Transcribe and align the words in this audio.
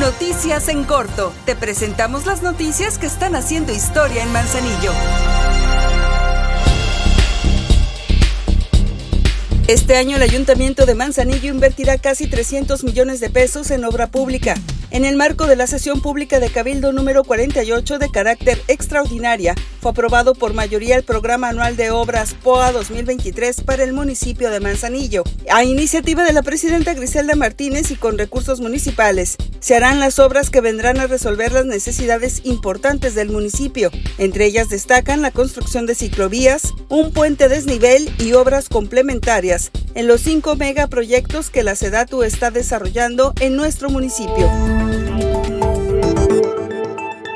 Noticias 0.00 0.68
en 0.68 0.84
corto. 0.84 1.34
Te 1.44 1.54
presentamos 1.54 2.24
las 2.24 2.42
noticias 2.42 2.98
que 2.98 3.06
están 3.06 3.36
haciendo 3.36 3.72
historia 3.72 4.22
en 4.22 4.32
Manzanillo. 4.32 4.90
Este 9.68 9.96
año 9.96 10.16
el 10.16 10.22
Ayuntamiento 10.22 10.86
de 10.86 10.94
Manzanillo 10.94 11.52
invertirá 11.52 11.98
casi 11.98 12.26
300 12.26 12.84
millones 12.84 13.20
de 13.20 13.28
pesos 13.28 13.70
en 13.70 13.84
obra 13.84 14.06
pública 14.06 14.54
en 14.92 15.06
el 15.06 15.16
marco 15.16 15.46
de 15.46 15.56
la 15.56 15.66
sesión 15.66 16.02
pública 16.02 16.38
de 16.38 16.50
Cabildo 16.50 16.92
número 16.92 17.24
48 17.24 17.98
de 17.98 18.10
carácter 18.10 18.62
extraordinaria, 18.68 19.54
fue 19.80 19.90
aprobado 19.90 20.34
por 20.34 20.52
mayoría 20.52 20.96
el 20.96 21.02
Programa 21.02 21.48
Anual 21.48 21.76
de 21.76 21.90
Obras 21.90 22.34
POA 22.34 22.72
2023 22.72 23.62
para 23.62 23.84
el 23.84 23.94
municipio 23.94 24.50
de 24.50 24.60
Manzanillo. 24.60 25.24
A 25.50 25.64
iniciativa 25.64 26.24
de 26.24 26.34
la 26.34 26.42
presidenta 26.42 26.92
Griselda 26.92 27.34
Martínez 27.34 27.90
y 27.90 27.96
con 27.96 28.18
recursos 28.18 28.60
municipales, 28.60 29.38
se 29.60 29.74
harán 29.74 29.98
las 29.98 30.18
obras 30.18 30.50
que 30.50 30.60
vendrán 30.60 31.00
a 31.00 31.06
resolver 31.06 31.52
las 31.52 31.64
necesidades 31.64 32.42
importantes 32.44 33.14
del 33.14 33.30
municipio. 33.30 33.90
Entre 34.18 34.44
ellas 34.44 34.68
destacan 34.68 35.22
la 35.22 35.30
construcción 35.30 35.86
de 35.86 35.94
ciclovías, 35.94 36.74
un 36.90 37.12
puente 37.12 37.48
desnivel 37.48 38.14
y 38.18 38.34
obras 38.34 38.68
complementarias 38.68 39.70
en 39.94 40.06
los 40.06 40.20
cinco 40.20 40.56
megaproyectos 40.56 41.50
que 41.50 41.62
la 41.62 41.74
SEDATU 41.74 42.22
está 42.22 42.50
desarrollando 42.50 43.32
en 43.40 43.56
nuestro 43.56 43.90
municipio. 43.90 44.50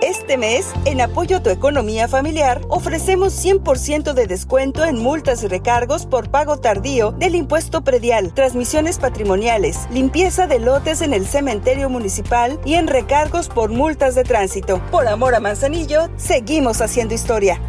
Este 0.00 0.38
mes, 0.38 0.66
en 0.84 1.00
apoyo 1.00 1.36
a 1.36 1.42
tu 1.42 1.50
economía 1.50 2.08
familiar, 2.08 2.60
ofrecemos 2.68 3.34
100% 3.44 4.14
de 4.14 4.26
descuento 4.26 4.84
en 4.84 4.98
multas 4.98 5.42
y 5.42 5.48
recargos 5.48 6.06
por 6.06 6.30
pago 6.30 6.58
tardío 6.58 7.12
del 7.12 7.34
impuesto 7.34 7.84
predial, 7.84 8.32
transmisiones 8.32 8.98
patrimoniales, 8.98 9.80
limpieza 9.90 10.46
de 10.46 10.60
lotes 10.60 11.02
en 11.02 11.14
el 11.14 11.26
cementerio 11.26 11.90
municipal 11.90 12.58
y 12.64 12.74
en 12.74 12.86
recargos 12.86 13.48
por 13.48 13.70
multas 13.70 14.14
de 14.14 14.24
tránsito. 14.24 14.80
Por 14.90 15.08
amor 15.08 15.34
a 15.34 15.40
Manzanillo, 15.40 16.08
seguimos 16.16 16.80
haciendo 16.80 17.14
historia. 17.14 17.60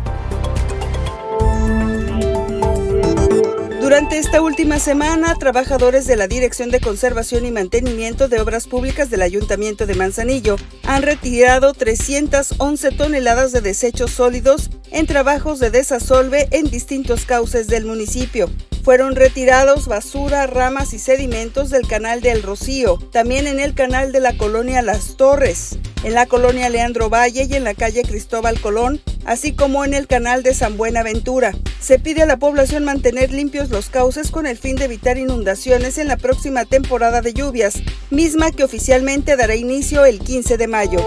Durante 3.95 4.17
esta 4.17 4.41
última 4.41 4.77
semana, 4.77 5.35
trabajadores 5.35 6.05
de 6.05 6.17
la 6.17 6.27
Dirección 6.27 6.69
de 6.69 6.81
Conservación 6.81 7.45
y 7.45 7.51
Mantenimiento 7.51 8.27
de 8.27 8.41
Obras 8.41 8.67
Públicas 8.67 9.09
del 9.09 9.21
Ayuntamiento 9.21 9.85
de 9.85 9.95
Manzanillo 9.95 10.57
han 10.83 11.02
retirado 11.02 11.71
311 11.71 12.91
toneladas 12.91 13.53
de 13.53 13.61
desechos 13.61 14.11
sólidos 14.11 14.69
en 14.91 15.07
trabajos 15.07 15.59
de 15.59 15.69
desasolve 15.69 16.49
en 16.52 16.69
distintos 16.69 17.23
cauces 17.23 17.67
del 17.67 17.85
municipio. 17.85 18.49
Fueron 18.83 19.15
retirados 19.15 19.87
basura, 19.87 20.45
ramas 20.45 20.93
y 20.93 20.99
sedimentos 20.99 21.69
del 21.69 21.87
canal 21.87 22.19
del 22.19 22.43
Rocío, 22.43 22.97
también 23.13 23.47
en 23.47 23.61
el 23.61 23.75
canal 23.75 24.11
de 24.11 24.19
la 24.19 24.35
colonia 24.35 24.81
Las 24.81 25.15
Torres, 25.15 25.80
en 26.03 26.13
la 26.13 26.25
colonia 26.25 26.67
Leandro 26.67 27.09
Valle 27.09 27.47
y 27.49 27.53
en 27.55 27.63
la 27.63 27.73
calle 27.73 28.02
Cristóbal 28.03 28.59
Colón, 28.59 29.02
así 29.25 29.53
como 29.53 29.83
en 29.83 29.93
el 29.93 30.07
canal 30.07 30.43
de 30.43 30.53
San 30.53 30.77
Buenaventura. 30.77 31.53
Se 31.79 31.99
pide 31.99 32.23
a 32.23 32.25
la 32.25 32.37
población 32.37 32.85
mantener 32.85 33.31
limpios 33.31 33.69
los 33.69 33.89
cauces 33.89 34.31
con 34.31 34.45
el 34.47 34.57
fin 34.57 34.75
de 34.75 34.85
evitar 34.85 35.17
inundaciones 35.17 35.97
en 35.97 36.07
la 36.07 36.17
próxima 36.17 36.65
temporada 36.65 37.21
de 37.21 37.33
lluvias, 37.33 37.81
misma 38.09 38.51
que 38.51 38.63
oficialmente 38.63 39.35
dará 39.35 39.55
inicio 39.55 40.05
el 40.05 40.19
15 40.19 40.57
de 40.57 40.67
mayo. 40.67 40.99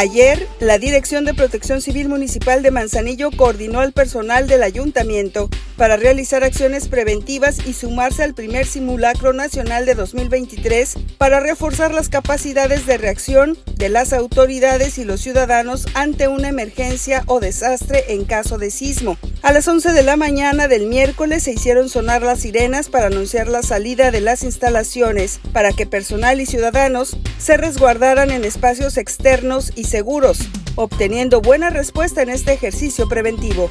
Ayer, 0.00 0.46
la 0.60 0.78
Dirección 0.78 1.24
de 1.24 1.34
Protección 1.34 1.80
Civil 1.80 2.08
Municipal 2.08 2.62
de 2.62 2.70
Manzanillo 2.70 3.32
coordinó 3.32 3.80
al 3.80 3.92
personal 3.92 4.46
del 4.46 4.62
ayuntamiento 4.62 5.50
para 5.76 5.96
realizar 5.96 6.44
acciones 6.44 6.86
preventivas 6.86 7.66
y 7.66 7.72
sumarse 7.72 8.22
al 8.22 8.32
primer 8.32 8.64
simulacro 8.64 9.32
nacional 9.32 9.86
de 9.86 9.96
2023 9.96 10.94
para 11.18 11.40
reforzar 11.40 11.92
las 11.92 12.08
capacidades 12.08 12.86
de 12.86 12.96
reacción 12.96 13.58
de 13.78 13.88
las 13.88 14.12
autoridades 14.12 14.98
y 14.98 15.04
los 15.04 15.20
ciudadanos 15.20 15.86
ante 15.94 16.26
una 16.26 16.48
emergencia 16.48 17.22
o 17.26 17.38
desastre 17.38 18.12
en 18.12 18.24
caso 18.24 18.58
de 18.58 18.70
sismo. 18.72 19.16
A 19.42 19.52
las 19.52 19.68
11 19.68 19.92
de 19.92 20.02
la 20.02 20.16
mañana 20.16 20.66
del 20.66 20.86
miércoles 20.86 21.44
se 21.44 21.52
hicieron 21.52 21.88
sonar 21.88 22.22
las 22.22 22.40
sirenas 22.40 22.88
para 22.88 23.06
anunciar 23.06 23.46
la 23.46 23.62
salida 23.62 24.10
de 24.10 24.20
las 24.20 24.42
instalaciones 24.42 25.40
para 25.52 25.72
que 25.72 25.86
personal 25.86 26.40
y 26.40 26.46
ciudadanos 26.46 27.16
se 27.38 27.56
resguardaran 27.56 28.30
en 28.32 28.44
espacios 28.44 28.96
externos 28.96 29.72
y 29.76 29.84
seguros, 29.84 30.40
obteniendo 30.74 31.40
buena 31.40 31.70
respuesta 31.70 32.20
en 32.22 32.30
este 32.30 32.52
ejercicio 32.52 33.08
preventivo. 33.08 33.70